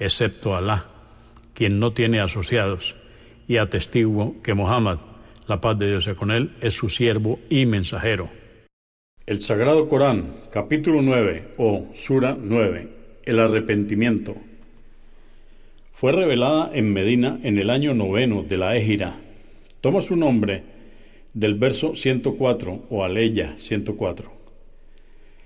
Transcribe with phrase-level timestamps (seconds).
[0.00, 0.86] excepto Alá,
[1.54, 2.96] quien no tiene asociados,
[3.46, 4.98] y atestiguo que Muhammad,
[5.46, 8.30] la paz de Dios sea con él, es su siervo y mensajero.
[9.26, 12.88] El Sagrado Corán, capítulo 9 o Sura 9,
[13.24, 14.36] el arrepentimiento,
[15.92, 19.18] fue revelada en Medina en el año noveno de la Égira.
[19.82, 20.62] Toma su nombre
[21.34, 24.32] del verso 104 o Aleya 104.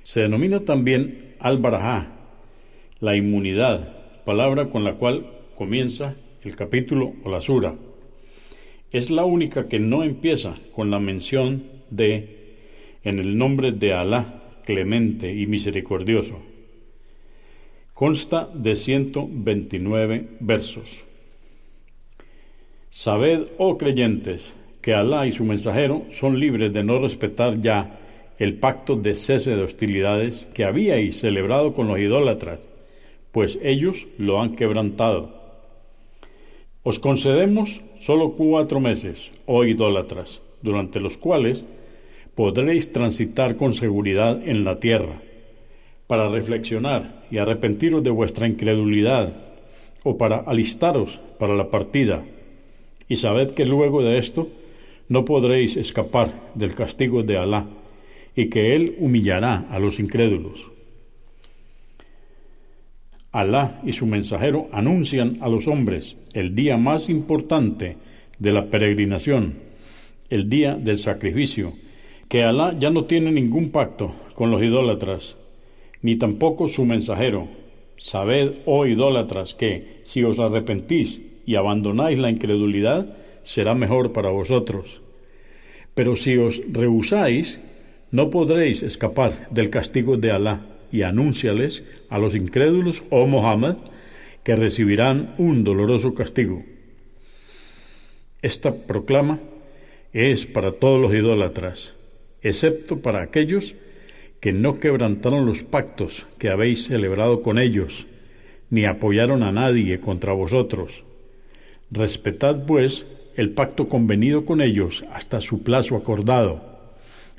[0.04, 2.06] Se denomina también al-Barajá,
[3.00, 7.74] la inmunidad, palabra con la cual comienza el capítulo o la sura.
[8.90, 12.44] Es la única que no empieza con la mención de
[13.02, 16.40] en el nombre de Alá, clemente y misericordioso.
[17.92, 21.02] Consta de 129 versos.
[22.90, 28.00] Sabed, oh creyentes, que Alá y su mensajero son libres de no respetar ya
[28.38, 32.58] el pacto de cese de hostilidades que habíais celebrado con los idólatras,
[33.34, 35.34] pues ellos lo han quebrantado.
[36.84, 41.64] Os concedemos solo cuatro meses, oh idólatras, durante los cuales
[42.36, 45.20] podréis transitar con seguridad en la tierra,
[46.06, 49.34] para reflexionar y arrepentiros de vuestra incredulidad,
[50.04, 52.24] o para alistaros para la partida,
[53.08, 54.46] y sabed que luego de esto
[55.08, 57.66] no podréis escapar del castigo de Alá,
[58.36, 60.73] y que Él humillará a los incrédulos.
[63.34, 67.96] Alá y su mensajero anuncian a los hombres el día más importante
[68.38, 69.54] de la peregrinación,
[70.30, 71.72] el día del sacrificio,
[72.28, 75.36] que Alá ya no tiene ningún pacto con los idólatras,
[76.00, 77.48] ni tampoco su mensajero.
[77.96, 85.00] Sabed, oh idólatras, que si os arrepentís y abandonáis la incredulidad, será mejor para vosotros.
[85.96, 87.58] Pero si os rehusáis,
[88.12, 93.74] no podréis escapar del castigo de Alá, y anúnciales a los incrédulos, oh Mohammed,
[94.44, 96.62] que recibirán un doloroso castigo.
[98.42, 99.40] Esta proclama
[100.12, 101.94] es para todos los idólatras,
[102.42, 103.74] excepto para aquellos
[104.38, 108.06] que no quebrantaron los pactos que habéis celebrado con ellos,
[108.70, 111.02] ni apoyaron a nadie contra vosotros.
[111.90, 116.92] Respetad, pues, el pacto convenido con ellos hasta su plazo acordado.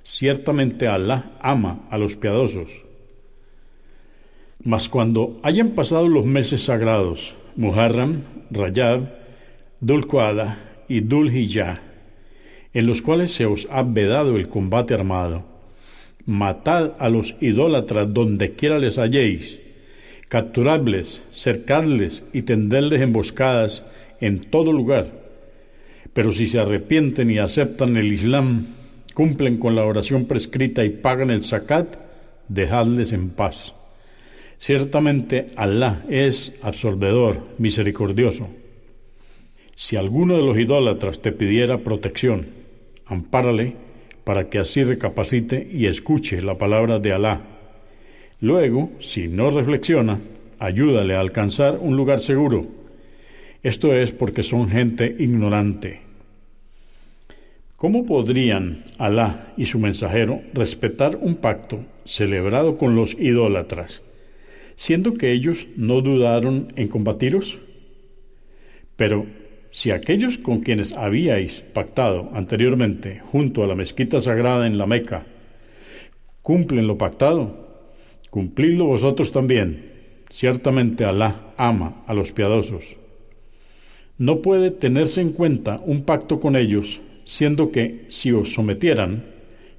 [0.04, 2.85] Ciertamente Alá ama a los piadosos.
[4.66, 9.14] Mas cuando hayan pasado los meses sagrados, Muharram, Rayab,
[9.80, 10.58] Dulquada
[10.90, 15.46] y Dul en los cuales se os ha vedado el combate armado.
[16.26, 19.60] Matad a los idólatras donde quiera les halléis,
[20.30, 23.84] capturadles, cercadles y tenderles emboscadas
[24.20, 25.12] en todo lugar.
[26.12, 28.66] Pero si se arrepienten y aceptan el Islam,
[29.14, 31.98] cumplen con la oración prescrita y pagan el zakat,
[32.50, 33.76] dejadles en paz.
[34.58, 38.48] Ciertamente Alá es absorbedor, misericordioso.
[39.76, 42.48] Si alguno de los idólatras te pidiera protección,
[43.06, 43.76] ampárale
[44.24, 47.42] para que así recapacite y escuche la palabra de Alá.
[48.40, 50.20] Luego, si no reflexiona,
[50.60, 52.68] ayúdale a alcanzar un lugar seguro.
[53.64, 56.02] Esto es porque son gente ignorante.
[57.76, 64.02] ¿Cómo podrían Alá y su mensajero respetar un pacto celebrado con los idólatras,
[64.76, 67.60] siendo que ellos no dudaron en combatiros?
[68.96, 69.26] Pero
[69.72, 75.26] si aquellos con quienes habíais pactado anteriormente junto a la mezquita sagrada en la Meca
[76.42, 77.90] cumplen lo pactado,
[78.30, 79.94] cumplidlo vosotros también.
[80.30, 82.98] Ciertamente Alá ama a los piadosos.
[84.18, 89.26] No puede tenerse en cuenta un pacto con ellos, siendo que si os sometieran,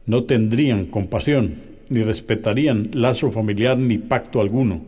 [0.06, 1.54] no tendrían compasión,
[1.88, 4.83] ni respetarían lazo familiar ni pacto alguno.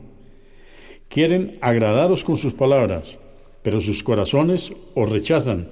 [1.09, 3.17] Quieren agradaros con sus palabras,
[3.63, 5.69] pero sus corazones os rechazan,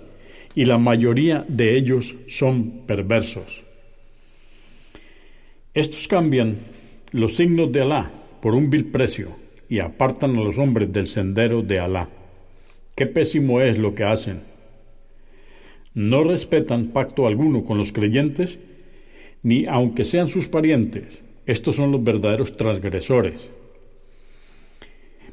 [0.54, 3.64] y la mayoría de ellos son perversos.
[5.74, 6.56] Estos cambian
[7.12, 9.30] los signos de Alá por un vil precio
[9.68, 12.08] y apartan a los hombres del sendero de Alá.
[12.94, 14.40] Qué pésimo es lo que hacen.
[15.92, 18.58] No respetan pacto alguno con los creyentes,
[19.46, 21.22] ni aunque sean sus parientes.
[21.46, 23.48] Estos son los verdaderos transgresores.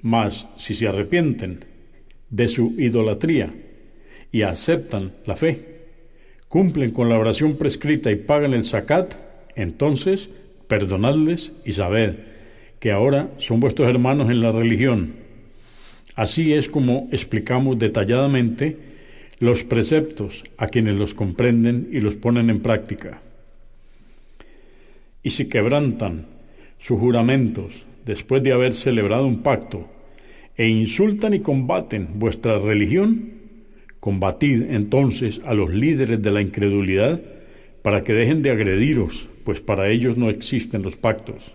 [0.03, 1.65] Mas si se arrepienten
[2.29, 3.51] de su idolatría
[4.31, 5.57] y aceptan la fe,
[6.47, 9.15] cumplen con la oración prescrita y pagan el zakat,
[9.55, 10.29] entonces
[10.67, 12.13] perdonadles y sabed
[12.79, 15.15] que ahora son vuestros hermanos en la religión.
[16.15, 18.77] Así es como explicamos detalladamente
[19.39, 23.19] los preceptos a quienes los comprenden y los ponen en práctica.
[25.23, 26.27] Y si quebrantan
[26.77, 29.87] sus juramentos después de haber celebrado un pacto
[30.57, 33.31] e insultan y combaten vuestra religión,
[33.99, 37.21] combatid entonces a los líderes de la incredulidad
[37.81, 41.53] para que dejen de agrediros, pues para ellos no existen los pactos.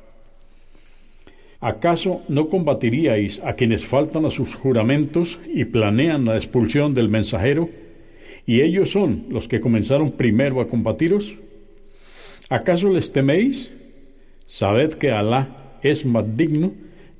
[1.60, 7.68] ¿Acaso no combatiríais a quienes faltan a sus juramentos y planean la expulsión del mensajero?
[8.46, 11.34] ¿Y ellos son los que comenzaron primero a combatiros?
[12.48, 13.70] ¿Acaso les teméis?
[14.46, 16.72] Sabed que Alá es más digno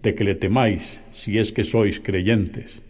[0.02, 2.80] de que le temáis si es que sois creyentes.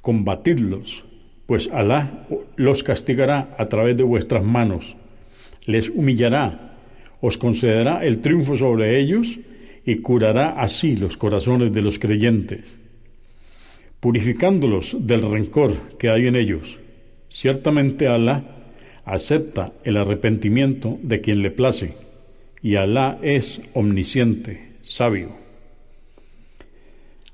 [0.00, 1.04] Combatidlos,
[1.44, 2.26] pues Alá
[2.56, 4.96] los castigará a través de vuestras manos,
[5.66, 6.78] les humillará,
[7.20, 9.38] os concederá el triunfo sobre ellos,
[9.84, 12.78] y curará así los corazones de los creyentes,
[14.00, 16.78] purificándolos del rencor que hay en ellos.
[17.28, 18.57] Ciertamente Alá
[19.08, 21.94] acepta el arrepentimiento de quien le place,
[22.62, 25.36] y Alá es omnisciente, sabio.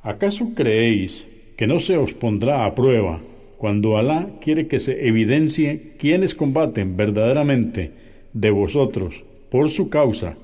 [0.03, 1.27] ¿Acaso creéis
[1.57, 3.21] que no se os pondrá a prueba
[3.59, 7.91] cuando Alá quiere que se evidencie quienes combaten verdaderamente
[8.33, 10.37] de vosotros por su causa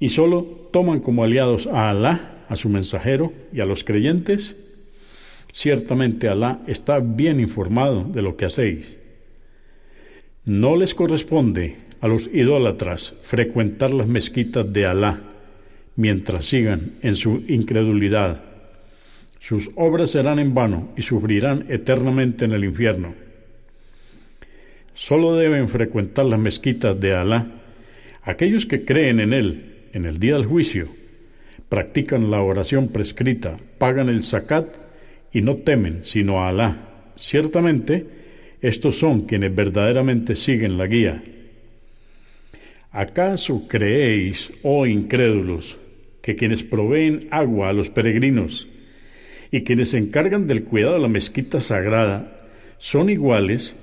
[0.00, 4.56] y solo toman como aliados a Alá, a su mensajero y a los creyentes,
[5.52, 8.96] ciertamente Alá está bien informado de lo que hacéis.
[10.46, 15.18] No les corresponde a los idólatras frecuentar las mezquitas de Alá
[15.96, 18.44] mientras sigan en su incredulidad.
[19.40, 23.14] Sus obras serán en vano y sufrirán eternamente en el infierno.
[24.94, 27.46] Solo deben frecuentar las mezquitas de Alá
[28.22, 30.90] aquellos que creen en Él en el día del juicio,
[31.68, 34.68] practican la oración prescrita, pagan el zakat
[35.32, 36.76] y no temen sino a Alá.
[37.16, 38.15] Ciertamente,
[38.60, 41.22] estos son quienes verdaderamente siguen la guía.
[42.90, 45.78] ¿Acaso creéis, oh incrédulos,
[46.22, 48.66] que quienes proveen agua a los peregrinos
[49.50, 52.48] y quienes se encargan del cuidado de la mezquita sagrada
[52.78, 53.76] son iguales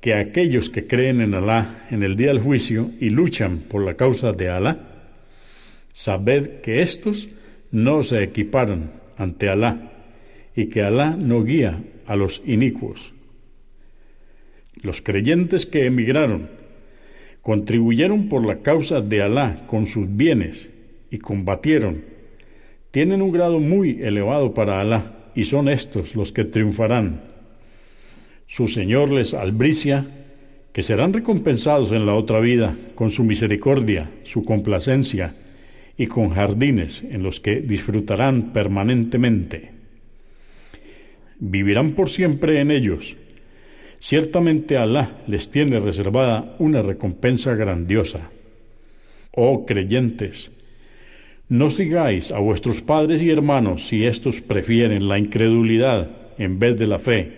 [0.00, 3.94] que aquellos que creen en Alá en el día del juicio y luchan por la
[3.94, 4.78] causa de Alá?
[5.92, 7.28] Sabed que éstos
[7.70, 9.92] no se equiparan ante Alá
[10.54, 13.12] y que Alá no guía a los inicuos.
[14.82, 16.48] Los creyentes que emigraron
[17.42, 20.70] contribuyeron por la causa de Alá con sus bienes
[21.10, 22.04] y combatieron.
[22.90, 27.22] Tienen un grado muy elevado para Alá y son estos los que triunfarán.
[28.46, 30.06] Su Señor les albricia
[30.72, 35.34] que serán recompensados en la otra vida con su misericordia, su complacencia,
[36.00, 39.72] y con jardines en los que disfrutarán permanentemente.
[41.38, 43.18] Vivirán por siempre en ellos.
[44.00, 48.30] Ciertamente Alá les tiene reservada una recompensa grandiosa.
[49.32, 50.50] Oh creyentes,
[51.50, 56.86] no sigáis a vuestros padres y hermanos si éstos prefieren la incredulidad en vez de
[56.86, 57.32] la fe.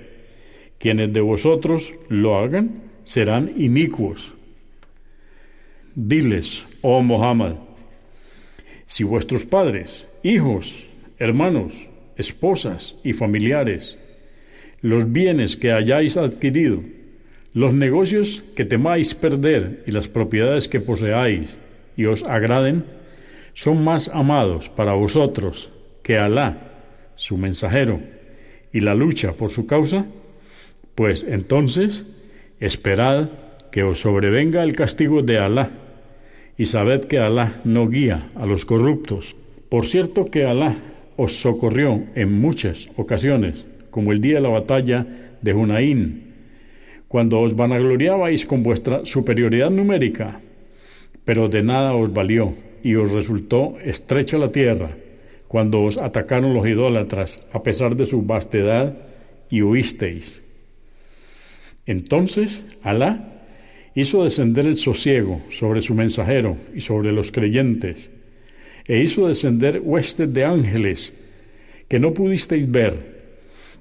[0.78, 4.32] Quienes de vosotros lo hagan serán inicuos.
[5.94, 7.56] Diles, oh Muhammad,
[8.86, 10.84] si vuestros padres, hijos,
[11.18, 11.72] hermanos,
[12.16, 13.98] esposas y familiares,
[14.82, 16.82] los bienes que hayáis adquirido,
[17.54, 21.56] los negocios que temáis perder y las propiedades que poseáis
[21.96, 22.84] y os agraden,
[23.54, 25.70] son más amados para vosotros
[26.02, 26.72] que Alá,
[27.16, 28.00] su mensajero,
[28.72, 30.06] y la lucha por su causa,
[30.94, 32.04] pues entonces
[32.58, 33.28] esperad
[33.70, 35.70] que os sobrevenga el castigo de Alá
[36.56, 39.36] y sabed que Alá no guía a los corruptos.
[39.68, 40.76] Por cierto que Alá
[41.16, 45.06] os socorrió en muchas ocasiones, como el día de la batalla
[45.40, 46.32] de Hunaín,
[47.06, 50.40] cuando os vanagloriabais con vuestra superioridad numérica,
[51.24, 54.96] pero de nada os valió y os resultó estrecha la tierra
[55.46, 58.96] cuando os atacaron los idólatras, a pesar de su vastedad,
[59.50, 60.42] y huisteis.
[61.84, 63.44] Entonces Alá
[63.94, 68.10] hizo descender el sosiego sobre su mensajero y sobre los creyentes,
[68.88, 71.12] e hizo descender huestes de ángeles
[71.86, 73.21] que no pudisteis ver,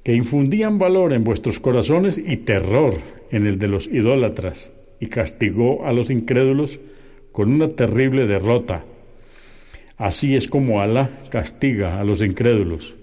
[0.03, 5.85] que infundían valor en vuestros corazones y terror en el de los idólatras, y castigó
[5.85, 6.79] a los incrédulos
[7.31, 8.83] con una terrible derrota.
[9.97, 12.95] Así es como Alá castiga a los incrédulos.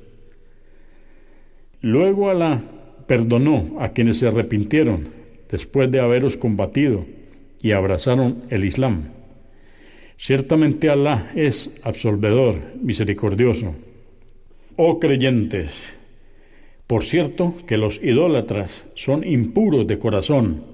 [1.81, 2.61] Luego Alá
[3.07, 5.09] perdonó a quienes se arrepintieron
[5.51, 7.07] después de haberos combatido
[7.63, 9.11] y abrazaron el Islam.
[10.17, 13.75] Ciertamente Alá es absolvedor, misericordioso.
[14.77, 15.98] Oh creyentes,
[16.89, 20.65] por cierto que los idólatras son impuros de corazón,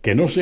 [0.00, 0.30] que no se